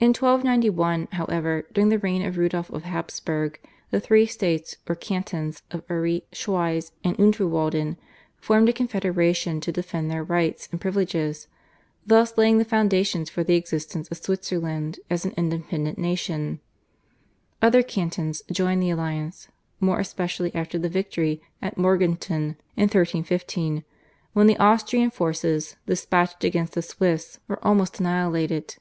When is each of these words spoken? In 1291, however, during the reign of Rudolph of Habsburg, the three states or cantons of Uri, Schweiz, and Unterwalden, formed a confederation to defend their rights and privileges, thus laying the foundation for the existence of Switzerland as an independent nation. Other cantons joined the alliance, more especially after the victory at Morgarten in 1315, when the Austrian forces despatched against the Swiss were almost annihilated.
In 0.00 0.10
1291, 0.10 1.08
however, 1.10 1.66
during 1.74 1.88
the 1.88 1.98
reign 1.98 2.22
of 2.22 2.38
Rudolph 2.38 2.70
of 2.70 2.84
Habsburg, 2.84 3.58
the 3.90 3.98
three 3.98 4.26
states 4.26 4.76
or 4.88 4.94
cantons 4.94 5.64
of 5.72 5.82
Uri, 5.90 6.22
Schweiz, 6.32 6.92
and 7.02 7.18
Unterwalden, 7.18 7.96
formed 8.40 8.68
a 8.68 8.72
confederation 8.72 9.60
to 9.60 9.72
defend 9.72 10.08
their 10.08 10.22
rights 10.22 10.68
and 10.70 10.80
privileges, 10.80 11.48
thus 12.06 12.38
laying 12.38 12.58
the 12.58 12.64
foundation 12.64 13.24
for 13.24 13.42
the 13.42 13.56
existence 13.56 14.06
of 14.08 14.18
Switzerland 14.18 15.00
as 15.10 15.24
an 15.24 15.34
independent 15.36 15.98
nation. 15.98 16.60
Other 17.60 17.82
cantons 17.82 18.44
joined 18.52 18.80
the 18.80 18.90
alliance, 18.90 19.48
more 19.80 19.98
especially 19.98 20.54
after 20.54 20.78
the 20.78 20.88
victory 20.88 21.42
at 21.60 21.76
Morgarten 21.76 22.54
in 22.76 22.82
1315, 22.84 23.82
when 24.32 24.46
the 24.46 24.58
Austrian 24.58 25.10
forces 25.10 25.74
despatched 25.88 26.44
against 26.44 26.74
the 26.74 26.82
Swiss 26.82 27.40
were 27.48 27.58
almost 27.66 27.98
annihilated. 27.98 28.76